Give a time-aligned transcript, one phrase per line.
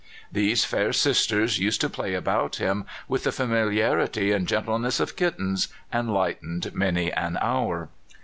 [0.31, 5.67] These fair sisters used to play about him with the familiarity and gentleness of kittens,
[5.91, 7.87] and lightened many an hour.